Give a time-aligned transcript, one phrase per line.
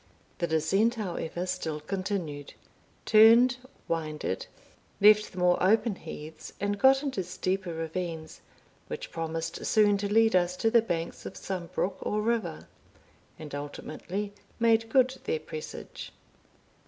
[0.39, 2.55] The descent, however, still continued,
[3.05, 3.57] turned,
[3.87, 4.47] winded,
[4.99, 8.41] left the more open heaths, and got into steeper ravines,
[8.87, 12.67] which promised soon to lead us to the banks of some brook or river,
[13.37, 16.11] and ultimately made good their presage.